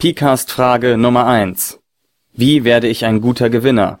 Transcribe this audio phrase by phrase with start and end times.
[0.00, 1.80] PCAST-Frage Nummer 1.
[2.32, 3.98] Wie werde ich ein guter Gewinner?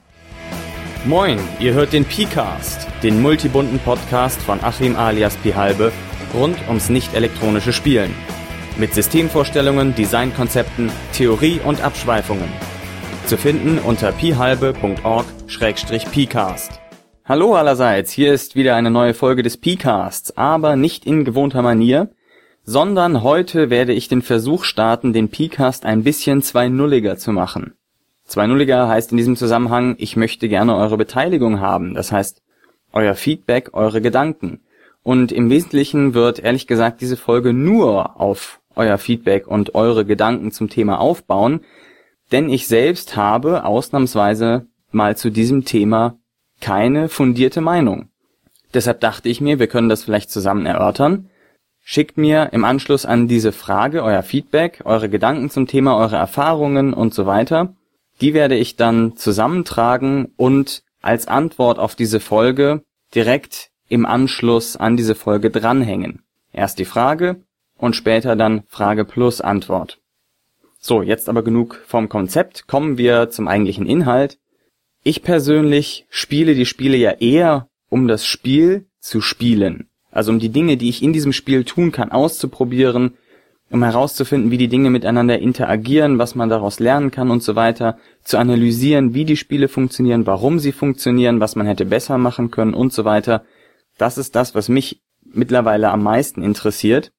[1.04, 5.90] Moin, ihr hört den PCAST, den multibunten Podcast von Achim alias Pihalbe
[6.34, 8.14] rund ums nicht elektronische Spielen.
[8.76, 12.52] Mit Systemvorstellungen, Designkonzepten, Theorie und Abschweifungen.
[13.26, 16.80] Zu finden unter pihalbe.org-pcast.
[17.24, 22.12] Hallo allerseits, hier ist wieder eine neue Folge des PCasts, aber nicht in gewohnter Manier,
[22.70, 27.72] sondern heute werde ich den Versuch starten, den PCast ein bisschen zwei-nulliger zu machen.
[28.26, 32.42] Zwei-nulliger heißt in diesem Zusammenhang, ich möchte gerne eure Beteiligung haben, das heißt
[32.92, 34.60] euer Feedback, eure Gedanken.
[35.02, 40.52] Und im Wesentlichen wird ehrlich gesagt diese Folge nur auf euer Feedback und eure Gedanken
[40.52, 41.60] zum Thema aufbauen,
[42.32, 46.18] denn ich selbst habe ausnahmsweise mal zu diesem Thema
[46.60, 48.10] keine fundierte Meinung.
[48.74, 51.30] Deshalb dachte ich mir, wir können das vielleicht zusammen erörtern
[51.90, 56.92] Schickt mir im Anschluss an diese Frage euer Feedback, eure Gedanken zum Thema, eure Erfahrungen
[56.92, 57.74] und so weiter.
[58.20, 62.82] Die werde ich dann zusammentragen und als Antwort auf diese Folge
[63.14, 66.24] direkt im Anschluss an diese Folge dranhängen.
[66.52, 67.40] Erst die Frage
[67.78, 69.98] und später dann Frage plus Antwort.
[70.78, 72.66] So, jetzt aber genug vom Konzept.
[72.66, 74.36] Kommen wir zum eigentlichen Inhalt.
[75.04, 79.88] Ich persönlich spiele die Spiele ja eher, um das Spiel zu spielen.
[80.18, 83.12] Also um die Dinge, die ich in diesem Spiel tun kann, auszuprobieren,
[83.70, 87.98] um herauszufinden, wie die Dinge miteinander interagieren, was man daraus lernen kann und so weiter,
[88.24, 92.74] zu analysieren, wie die Spiele funktionieren, warum sie funktionieren, was man hätte besser machen können
[92.74, 93.44] und so weiter.
[93.96, 97.12] Das ist das, was mich mittlerweile am meisten interessiert.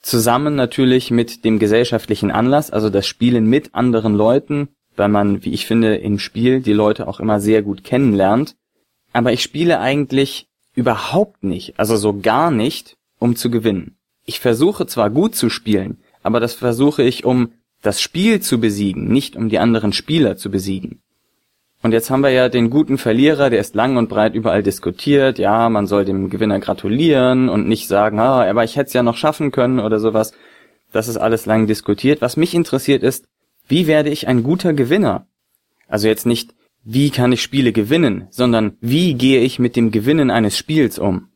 [0.00, 5.52] Zusammen natürlich mit dem gesellschaftlichen Anlass, also das Spielen mit anderen Leuten, weil man, wie
[5.52, 8.56] ich finde, im Spiel die Leute auch immer sehr gut kennenlernt.
[9.12, 10.47] Aber ich spiele eigentlich
[10.78, 13.96] Überhaupt nicht, also so gar nicht, um zu gewinnen.
[14.24, 17.50] Ich versuche zwar gut zu spielen, aber das versuche ich, um
[17.82, 21.02] das Spiel zu besiegen, nicht um die anderen Spieler zu besiegen.
[21.82, 25.40] Und jetzt haben wir ja den guten Verlierer, der ist lang und breit überall diskutiert,
[25.40, 29.02] ja, man soll dem Gewinner gratulieren und nicht sagen, ah, aber ich hätte es ja
[29.02, 30.32] noch schaffen können oder sowas.
[30.92, 32.22] Das ist alles lang diskutiert.
[32.22, 33.26] Was mich interessiert ist,
[33.66, 35.26] wie werde ich ein guter Gewinner?
[35.88, 36.54] Also jetzt nicht,
[36.84, 41.28] wie kann ich Spiele gewinnen, sondern wie gehe ich mit dem Gewinnen eines Spiels um.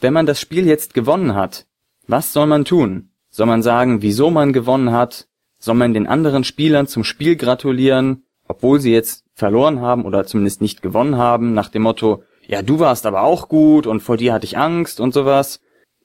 [0.00, 1.66] Wenn man das Spiel jetzt gewonnen hat,
[2.06, 3.10] was soll man tun?
[3.30, 5.28] Soll man sagen, wieso man gewonnen hat?
[5.58, 10.60] Soll man den anderen Spielern zum Spiel gratulieren, obwohl sie jetzt verloren haben oder zumindest
[10.60, 14.32] nicht gewonnen haben, nach dem Motto, ja, du warst aber auch gut und vor dir
[14.32, 15.60] hatte ich Angst und sowas?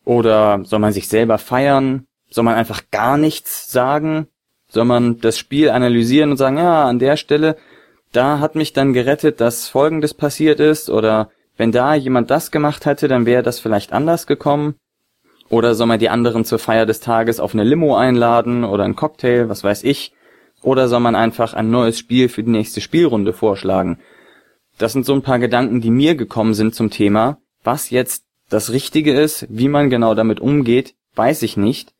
[0.06, 2.06] Oder soll man sich selber feiern?
[2.29, 4.28] Soll man einfach gar nichts sagen?
[4.69, 7.58] Soll man das Spiel analysieren und sagen, ja, an der Stelle
[8.12, 12.85] da hat mich dann gerettet, dass Folgendes passiert ist oder wenn da jemand das gemacht
[12.85, 14.75] hätte, dann wäre das vielleicht anders gekommen.
[15.50, 18.96] Oder soll man die anderen zur Feier des Tages auf eine Limo einladen oder einen
[18.96, 20.13] Cocktail, was weiß ich.
[20.62, 24.00] Oder soll man einfach ein neues Spiel für die nächste Spielrunde vorschlagen.
[24.78, 27.38] Das sind so ein paar Gedanken, die mir gekommen sind zum Thema.
[27.63, 31.94] Was jetzt das Richtige ist, wie man genau damit umgeht, weiß ich nicht.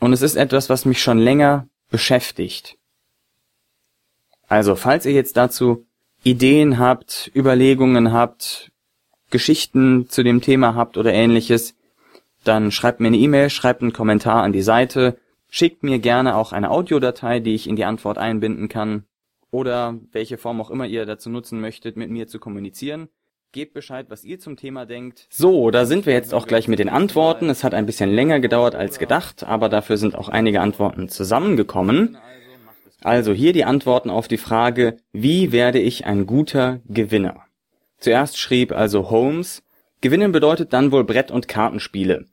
[0.00, 2.76] Und es ist etwas, was mich schon länger beschäftigt.
[4.54, 5.84] Also, falls ihr jetzt dazu
[6.22, 8.70] Ideen habt, Überlegungen habt,
[9.30, 11.74] Geschichten zu dem Thema habt oder ähnliches,
[12.44, 16.52] dann schreibt mir eine E-Mail, schreibt einen Kommentar an die Seite, schickt mir gerne auch
[16.52, 19.02] eine Audiodatei, die ich in die Antwort einbinden kann,
[19.50, 23.08] oder welche Form auch immer ihr dazu nutzen möchtet, mit mir zu kommunizieren.
[23.50, 25.26] Gebt Bescheid, was ihr zum Thema denkt.
[25.30, 27.50] So, da sind wir jetzt auch gleich mit den Antworten.
[27.50, 32.18] Es hat ein bisschen länger gedauert als gedacht, aber dafür sind auch einige Antworten zusammengekommen.
[33.04, 37.42] Also hier die Antworten auf die Frage, wie werde ich ein guter Gewinner?
[37.98, 39.62] Zuerst schrieb also Holmes,
[40.00, 42.24] Gewinnen bedeutet dann wohl Brett- und Kartenspiele.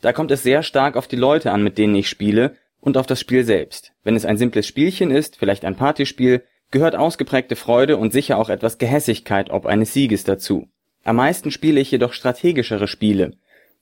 [0.00, 3.06] Da kommt es sehr stark auf die Leute an, mit denen ich spiele, und auf
[3.06, 3.92] das Spiel selbst.
[4.02, 8.48] Wenn es ein simples Spielchen ist, vielleicht ein Partyspiel, gehört ausgeprägte Freude und sicher auch
[8.48, 10.68] etwas Gehässigkeit ob eines Sieges dazu.
[11.04, 13.34] Am meisten spiele ich jedoch strategischere Spiele.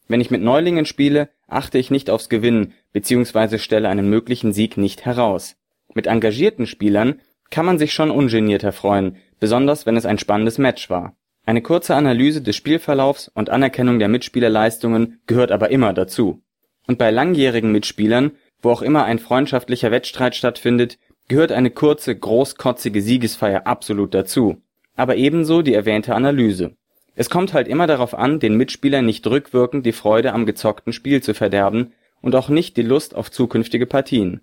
[0.09, 3.56] Wenn ich mit Neulingen spiele, achte ich nicht aufs Gewinnen bzw.
[3.56, 5.56] stelle einen möglichen Sieg nicht heraus.
[5.94, 7.20] Mit engagierten Spielern
[7.50, 11.17] kann man sich schon ungeniert erfreuen, besonders wenn es ein spannendes Match war.
[11.46, 16.43] Eine kurze Analyse des Spielverlaufs und Anerkennung der Mitspielerleistungen gehört aber immer dazu.
[16.87, 20.99] Und bei langjährigen Mitspielern, wo auch immer ein freundschaftlicher Wettstreit stattfindet,
[21.29, 24.56] gehört eine kurze, großkotzige Siegesfeier absolut dazu.
[24.97, 26.76] Aber ebenso die erwähnte Analyse.
[27.14, 31.23] Es kommt halt immer darauf an, den Mitspielern nicht rückwirkend die Freude am gezockten Spiel
[31.23, 34.40] zu verderben und auch nicht die Lust auf zukünftige Partien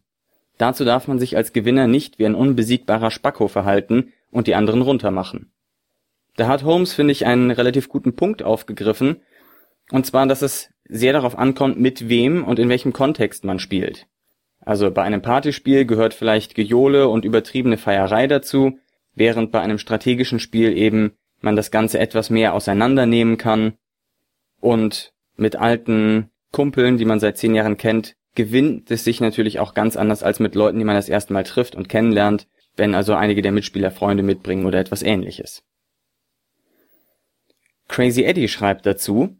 [0.61, 4.83] Dazu darf man sich als Gewinner nicht wie ein unbesiegbarer Spacko verhalten und die anderen
[4.83, 5.51] runtermachen.
[6.35, 9.21] Da hat Holmes, finde ich, einen relativ guten Punkt aufgegriffen,
[9.89, 14.05] und zwar, dass es sehr darauf ankommt, mit wem und in welchem Kontext man spielt.
[14.59, 18.77] Also bei einem Partyspiel gehört vielleicht Gejohle und übertriebene Feierei dazu,
[19.15, 23.73] während bei einem strategischen Spiel eben man das Ganze etwas mehr auseinandernehmen kann
[24.59, 29.73] und mit alten Kumpeln, die man seit zehn Jahren kennt, gewinnt es sich natürlich auch
[29.73, 33.13] ganz anders als mit Leuten, die man das erste Mal trifft und kennenlernt, wenn also
[33.13, 35.63] einige der Mitspieler Freunde mitbringen oder etwas ähnliches.
[37.87, 39.35] Crazy Eddie schreibt dazu,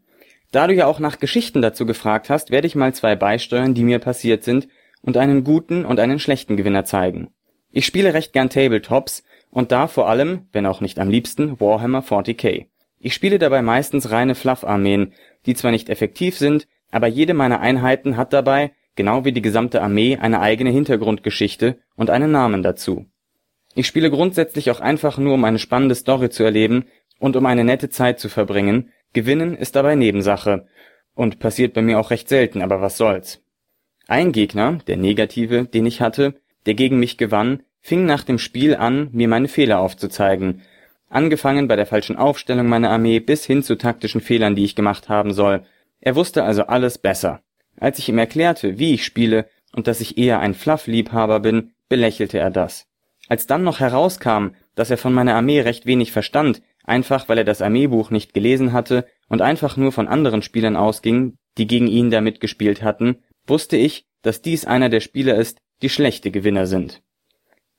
[0.50, 3.84] da du ja auch nach Geschichten dazu gefragt hast, werde ich mal zwei beisteuern, die
[3.84, 4.68] mir passiert sind
[5.00, 7.32] und einen guten und einen schlechten Gewinner zeigen.
[7.70, 12.02] Ich spiele recht gern Tabletops und da vor allem, wenn auch nicht am liebsten, Warhammer
[12.02, 12.66] 40k.
[12.98, 15.14] Ich spiele dabei meistens reine Fluff-Armeen,
[15.46, 19.82] die zwar nicht effektiv sind, aber jede meiner Einheiten hat dabei, genau wie die gesamte
[19.82, 23.06] Armee, eine eigene Hintergrundgeschichte und einen Namen dazu.
[23.74, 26.84] Ich spiele grundsätzlich auch einfach nur, um eine spannende Story zu erleben
[27.18, 30.66] und um eine nette Zeit zu verbringen, gewinnen ist dabei Nebensache
[31.14, 33.40] und passiert bei mir auch recht selten, aber was soll's.
[34.08, 36.34] Ein Gegner, der negative, den ich hatte,
[36.66, 40.62] der gegen mich gewann, fing nach dem Spiel an, mir meine Fehler aufzuzeigen,
[41.08, 45.08] angefangen bei der falschen Aufstellung meiner Armee bis hin zu taktischen Fehlern, die ich gemacht
[45.08, 45.64] haben soll.
[46.00, 47.42] Er wusste also alles besser.
[47.78, 52.38] Als ich ihm erklärte, wie ich spiele und dass ich eher ein Fluff-Liebhaber bin, belächelte
[52.38, 52.86] er das.
[53.28, 57.44] Als dann noch herauskam, dass er von meiner Armee recht wenig verstand, einfach weil er
[57.44, 62.10] das Armeebuch nicht gelesen hatte und einfach nur von anderen Spielern ausging, die gegen ihn
[62.10, 67.02] da mitgespielt hatten, wusste ich, dass dies einer der Spieler ist, die schlechte Gewinner sind.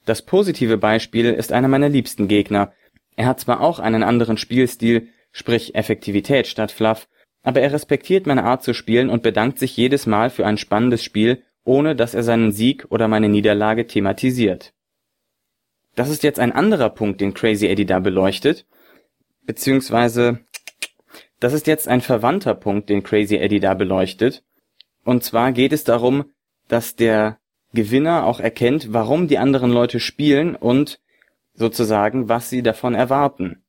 [0.06, 2.74] Das positive Beispiel ist einer meiner liebsten Gegner.
[3.16, 7.08] Er hat zwar auch einen anderen Spielstil, sprich Effektivität statt Fluff,
[7.44, 11.04] aber er respektiert meine Art zu spielen und bedankt sich jedes Mal für ein spannendes
[11.04, 14.74] Spiel, ohne dass er seinen Sieg oder meine Niederlage thematisiert.
[15.96, 18.66] Das ist jetzt ein anderer Punkt, den Crazy Eddie da beleuchtet,
[19.46, 20.40] beziehungsweise
[21.40, 24.44] das ist jetzt ein verwandter Punkt, den Crazy Eddie da beleuchtet.
[25.04, 26.32] Und zwar geht es darum,
[26.70, 27.38] dass der
[27.74, 31.02] Gewinner auch erkennt, warum die anderen Leute spielen und
[31.54, 33.63] sozusagen, was sie davon erwarten.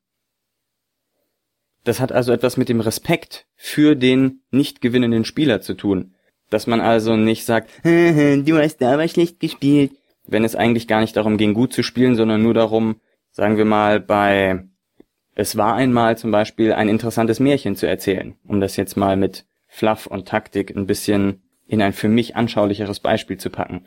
[1.85, 6.15] Das hat also etwas mit dem Respekt für den nicht gewinnenden Spieler zu tun.
[6.49, 9.91] Dass man also nicht sagt, du hast aber schlecht gespielt,
[10.25, 12.99] wenn es eigentlich gar nicht darum ging, gut zu spielen, sondern nur darum,
[13.31, 14.65] sagen wir mal, bei
[15.35, 19.45] Es war einmal zum Beispiel ein interessantes Märchen zu erzählen, um das jetzt mal mit
[19.67, 23.85] Fluff und Taktik ein bisschen in ein für mich anschaulicheres Beispiel zu packen.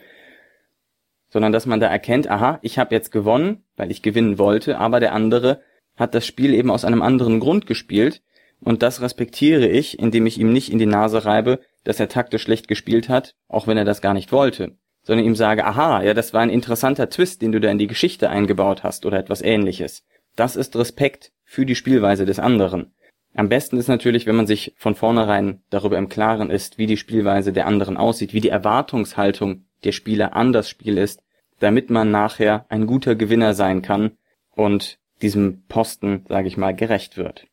[1.30, 5.00] Sondern dass man da erkennt, aha, ich habe jetzt gewonnen, weil ich gewinnen wollte, aber
[5.00, 5.62] der andere
[5.98, 8.22] hat das Spiel eben aus einem anderen Grund gespielt
[8.60, 12.42] und das respektiere ich, indem ich ihm nicht in die Nase reibe, dass er taktisch
[12.42, 16.14] schlecht gespielt hat, auch wenn er das gar nicht wollte, sondern ihm sage, aha, ja,
[16.14, 19.42] das war ein interessanter Twist, den du da in die Geschichte eingebaut hast oder etwas
[19.42, 20.04] ähnliches.
[20.36, 22.94] Das ist Respekt für die Spielweise des anderen.
[23.34, 26.96] Am besten ist natürlich, wenn man sich von vornherein darüber im Klaren ist, wie die
[26.96, 31.22] Spielweise der anderen aussieht, wie die Erwartungshaltung der Spieler an das Spiel ist,
[31.60, 34.12] damit man nachher ein guter Gewinner sein kann
[34.54, 37.46] und diesem Posten, sage ich mal, gerecht wird.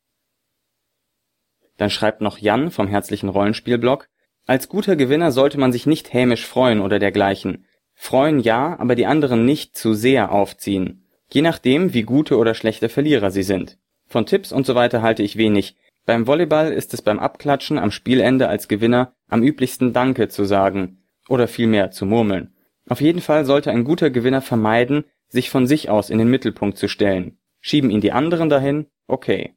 [1.78, 4.08] Dann schreibt noch Jan vom herzlichen Rollenspielblog,
[4.46, 7.66] als guter Gewinner sollte man sich nicht hämisch freuen oder dergleichen.
[7.94, 11.06] Freuen ja, aber die anderen nicht zu sehr aufziehen.
[11.32, 13.80] Je nachdem, wie gute oder schlechte Verlierer sie sind.
[14.06, 15.76] Von Tipps und so weiter halte ich wenig.
[16.06, 21.00] Beim Volleyball ist es beim Abklatschen am Spielende als Gewinner am üblichsten Danke zu sagen
[21.28, 22.54] oder vielmehr zu murmeln.
[22.88, 26.78] Auf jeden Fall sollte ein guter Gewinner vermeiden, sich von sich aus in den Mittelpunkt
[26.78, 27.40] zu stellen.
[27.68, 28.86] Schieben ihn die anderen dahin?
[29.08, 29.56] Okay.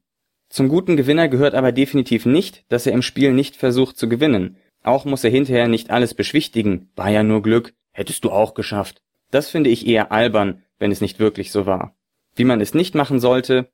[0.48, 4.56] Zum guten Gewinner gehört aber definitiv nicht, dass er im Spiel nicht versucht zu gewinnen.
[4.82, 6.88] Auch muss er hinterher nicht alles beschwichtigen.
[6.96, 7.74] War ja nur Glück.
[7.92, 9.02] Hättest du auch geschafft.
[9.30, 11.98] Das finde ich eher albern, wenn es nicht wirklich so war.
[12.34, 13.68] Wie man es nicht machen sollte,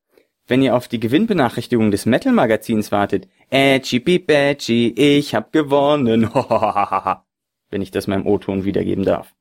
[0.48, 3.28] wenn ihr auf die Gewinnbenachrichtigung des Metal Magazins wartet.
[3.50, 6.28] Edgy Badgy, ich hab gewonnen.
[7.70, 9.32] wenn ich das meinem O-Ton wiedergeben darf.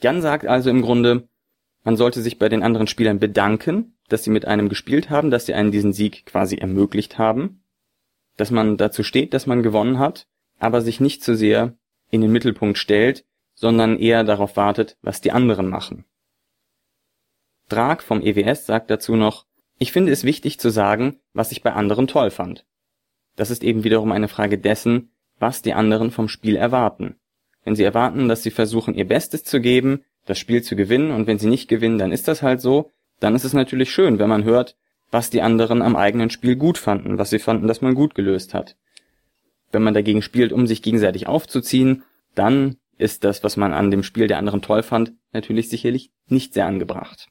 [0.00, 1.28] Jan sagt also im Grunde,
[1.86, 5.46] man sollte sich bei den anderen Spielern bedanken, dass sie mit einem gespielt haben, dass
[5.46, 7.62] sie einen diesen Sieg quasi ermöglicht haben,
[8.36, 10.26] dass man dazu steht, dass man gewonnen hat,
[10.58, 11.78] aber sich nicht zu sehr
[12.10, 13.24] in den Mittelpunkt stellt,
[13.54, 16.04] sondern eher darauf wartet, was die anderen machen.
[17.68, 19.46] Drag vom EWS sagt dazu noch,
[19.78, 22.66] ich finde es wichtig zu sagen, was ich bei anderen toll fand.
[23.36, 27.14] Das ist eben wiederum eine Frage dessen, was die anderen vom Spiel erwarten.
[27.62, 31.26] Wenn sie erwarten, dass sie versuchen, ihr Bestes zu geben, das Spiel zu gewinnen, und
[31.26, 34.28] wenn sie nicht gewinnen, dann ist das halt so, dann ist es natürlich schön, wenn
[34.28, 34.76] man hört,
[35.10, 38.54] was die anderen am eigenen Spiel gut fanden, was sie fanden, dass man gut gelöst
[38.54, 38.76] hat.
[39.72, 42.02] Wenn man dagegen spielt, um sich gegenseitig aufzuziehen,
[42.34, 46.54] dann ist das, was man an dem Spiel der anderen toll fand, natürlich sicherlich nicht
[46.54, 47.28] sehr angebracht.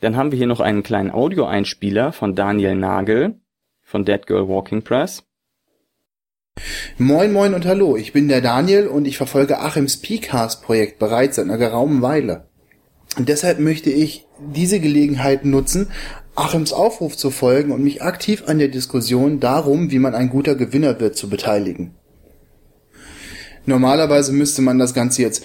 [0.00, 3.40] Dann haben wir hier noch einen kleinen Audioeinspieler von Daniel Nagel
[3.82, 5.25] von Dead Girl Walking Press.
[6.98, 11.36] Moin moin und hallo, ich bin der Daniel und ich verfolge Achims Pcast Projekt bereits
[11.36, 12.46] seit einer geraumen Weile.
[13.18, 15.88] Und deshalb möchte ich diese Gelegenheit nutzen,
[16.36, 20.54] Achims Aufruf zu folgen und mich aktiv an der Diskussion darum, wie man ein guter
[20.54, 21.94] Gewinner wird, zu beteiligen.
[23.66, 25.44] Normalerweise müsste man das Ganze jetzt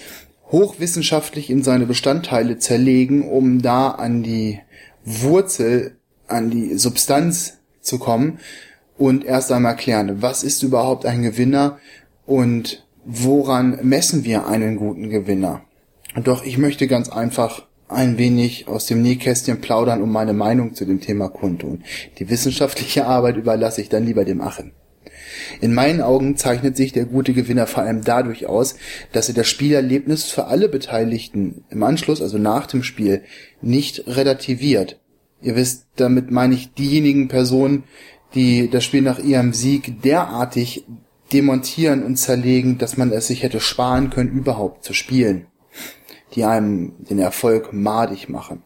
[0.50, 4.60] hochwissenschaftlich in seine Bestandteile zerlegen, um da an die
[5.04, 8.38] Wurzel, an die Substanz zu kommen
[9.02, 11.80] und erst einmal klären, was ist überhaupt ein Gewinner
[12.24, 15.62] und woran messen wir einen guten Gewinner.
[16.22, 20.84] Doch ich möchte ganz einfach ein wenig aus dem Nähkästchen plaudern, um meine Meinung zu
[20.84, 21.82] dem Thema kundtun.
[22.20, 24.70] Die wissenschaftliche Arbeit überlasse ich dann lieber dem Achen.
[25.60, 28.76] In meinen Augen zeichnet sich der gute Gewinner vor allem dadurch aus,
[29.10, 33.22] dass er das Spielerlebnis für alle Beteiligten im Anschluss, also nach dem Spiel,
[33.62, 35.00] nicht relativiert.
[35.42, 37.82] Ihr wisst, damit meine ich diejenigen Personen,
[38.34, 40.84] die das Spiel nach ihrem Sieg derartig
[41.32, 45.46] demontieren und zerlegen, dass man es sich hätte sparen können, überhaupt zu spielen,
[46.34, 48.62] die einem den Erfolg madig machen.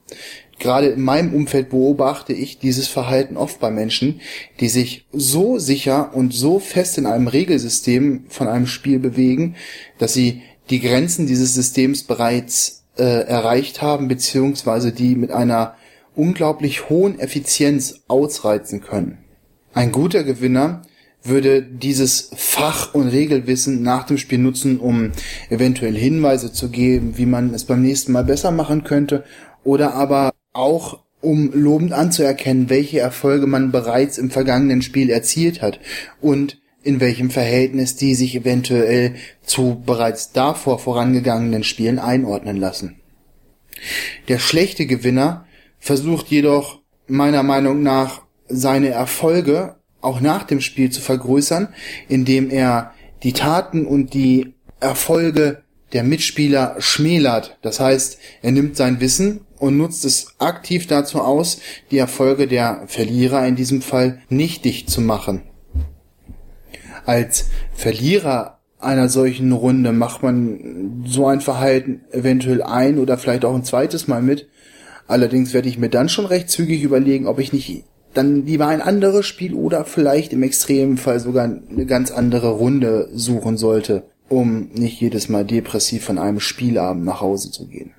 [0.58, 4.20] Gerade in meinem Umfeld beobachte ich dieses Verhalten oft bei Menschen,
[4.58, 9.56] die sich so sicher und so fest in einem Regelsystem von einem Spiel bewegen,
[9.98, 15.76] dass sie die Grenzen dieses Systems bereits äh, erreicht haben, beziehungsweise die mit einer
[16.14, 19.25] unglaublich hohen Effizienz ausreizen können.
[19.76, 20.80] Ein guter Gewinner
[21.22, 25.12] würde dieses Fach- und Regelwissen nach dem Spiel nutzen, um
[25.50, 29.24] eventuell Hinweise zu geben, wie man es beim nächsten Mal besser machen könnte,
[29.64, 35.78] oder aber auch um lobend anzuerkennen, welche Erfolge man bereits im vergangenen Spiel erzielt hat
[36.22, 42.96] und in welchem Verhältnis die sich eventuell zu bereits davor vorangegangenen Spielen einordnen lassen.
[44.28, 45.44] Der schlechte Gewinner
[45.78, 51.68] versucht jedoch meiner Meinung nach seine Erfolge auch nach dem Spiel zu vergrößern,
[52.08, 55.62] indem er die Taten und die Erfolge
[55.92, 57.58] der Mitspieler schmälert.
[57.62, 61.60] Das heißt, er nimmt sein Wissen und nutzt es aktiv dazu aus,
[61.90, 65.42] die Erfolge der Verlierer in diesem Fall nichtig zu machen.
[67.04, 73.54] Als Verlierer einer solchen Runde macht man so ein Verhalten eventuell ein oder vielleicht auch
[73.54, 74.48] ein zweites Mal mit.
[75.08, 77.84] Allerdings werde ich mir dann schon recht zügig überlegen, ob ich nicht
[78.16, 83.08] dann lieber ein anderes Spiel oder vielleicht im extremen Fall sogar eine ganz andere Runde
[83.12, 87.92] suchen sollte, um nicht jedes Mal depressiv von einem Spielabend nach Hause zu gehen.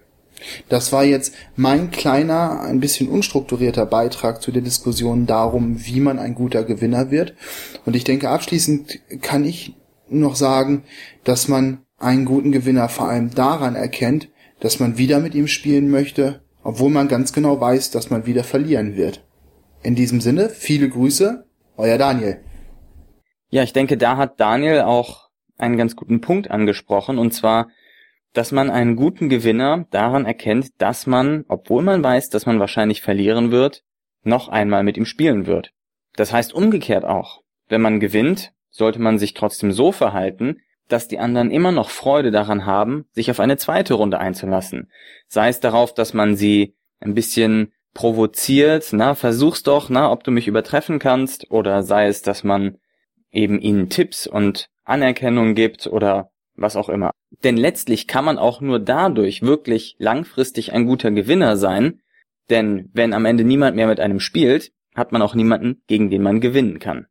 [0.69, 6.19] Das war jetzt mein kleiner, ein bisschen unstrukturierter Beitrag zu der Diskussion darum, wie man
[6.19, 7.33] ein guter Gewinner wird.
[7.86, 9.75] Und ich denke, abschließend kann ich
[10.09, 10.83] noch sagen,
[11.24, 15.89] dass man einen guten Gewinner vor allem daran erkennt, dass man wieder mit ihm spielen
[15.89, 19.26] möchte, obwohl man ganz genau weiß, dass man wieder verlieren wird.
[19.88, 21.46] In diesem Sinne, viele Grüße,
[21.77, 22.41] euer Daniel.
[23.48, 27.70] Ja, ich denke, da hat Daniel auch einen ganz guten Punkt angesprochen, und zwar,
[28.34, 33.01] dass man einen guten Gewinner daran erkennt, dass man, obwohl man weiß, dass man wahrscheinlich
[33.01, 33.86] verlieren wird,
[34.24, 35.72] noch einmal mit ihm spielen wird.
[36.17, 37.44] Das heißt umgekehrt auch.
[37.70, 40.58] Wenn man gewinnt, sollte man sich trotzdem so verhalten,
[40.89, 44.91] dass die anderen immer noch Freude daran haben, sich auf eine zweite Runde einzulassen.
[45.29, 50.32] Sei es darauf, dass man sie ein bisschen provoziert, na, versuch's doch, na, ob du
[50.32, 52.77] mich übertreffen kannst, oder sei es, dass man
[53.32, 57.12] eben ihnen Tipps und Anerkennung gibt oder was auch immer.
[57.44, 62.01] Denn letztlich kann man auch nur dadurch wirklich langfristig ein guter Gewinner sein,
[62.50, 66.24] denn wenn am Ende niemand mehr mit einem spielt, hat man auch niemanden, gegen den
[66.24, 67.08] man gewinnen kann.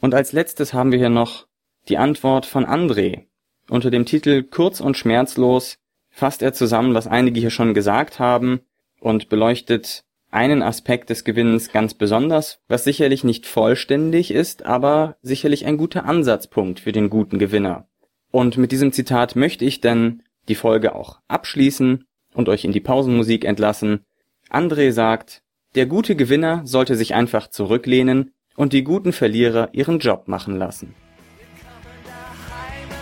[0.00, 1.46] Und als letztes haben wir hier noch
[1.88, 3.26] die Antwort von André.
[3.68, 5.78] Unter dem Titel Kurz und schmerzlos
[6.10, 8.60] fasst er zusammen, was einige hier schon gesagt haben
[9.02, 15.66] und beleuchtet einen Aspekt des Gewinnens ganz besonders, was sicherlich nicht vollständig ist, aber sicherlich
[15.66, 17.88] ein guter Ansatzpunkt für den guten Gewinner.
[18.30, 22.04] Und mit diesem Zitat möchte ich dann die Folge auch abschließen
[22.34, 24.06] und euch in die Pausenmusik entlassen.
[24.48, 25.42] André sagt,
[25.74, 30.94] der gute Gewinner sollte sich einfach zurücklehnen und die guten Verlierer ihren Job machen lassen.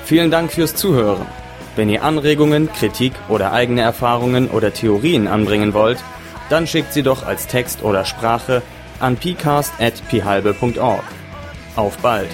[0.05, 1.27] Vielen Dank fürs Zuhören.
[1.77, 6.03] Wenn ihr Anregungen, Kritik oder eigene Erfahrungen oder Theorien anbringen wollt,
[6.49, 8.63] dann schickt sie doch als Text oder Sprache
[8.99, 11.05] an pcast.phalbe.org.
[11.77, 12.29] Auf bald!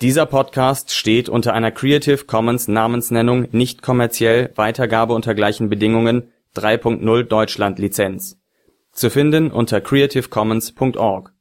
[0.00, 7.22] Dieser Podcast steht unter einer Creative Commons Namensnennung nicht kommerziell Weitergabe unter gleichen Bedingungen 3.0
[7.22, 8.38] Deutschland Lizenz.
[8.94, 11.34] Zu finden unter creativecommons.org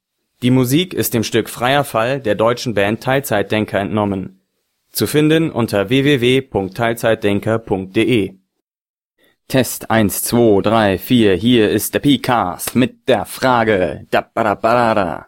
[0.44, 4.42] die Musik ist dem Stück Freier Fall der deutschen Band Teilzeitdenker entnommen.
[4.92, 8.34] Zu finden unter www.teilzeitdenker.de
[9.48, 14.06] Test 1, 2, 3, 4, hier ist der P-Cast mit der Frage.
[14.12, 15.28] Da, ba, da, ba, da, da.